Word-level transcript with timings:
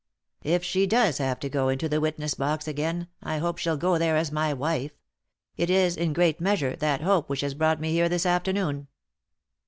"If 0.41 0.63
she 0.63 0.87
does 0.87 1.19
have 1.19 1.39
to 1.41 1.47
go 1.47 1.69
into 1.69 1.87
the 1.87 2.01
witness 2.01 2.33
box 2.33 2.67
again, 2.67 3.07
I 3.21 3.37
hope 3.37 3.59
she'll 3.59 3.77
go 3.77 3.99
there 3.99 4.17
as 4.17 4.31
my 4.31 4.51
wife. 4.51 4.93
It 5.57 5.69
is, 5.69 5.95
in 5.95 6.11
great 6.11 6.41
measure, 6.41 6.75
that 6.77 7.01
hope 7.01 7.29
which 7.29 7.41
has 7.41 7.53
brought 7.53 7.79
me 7.79 7.91
here 7.91 8.09
this 8.09 8.25
afternoon." 8.25 8.87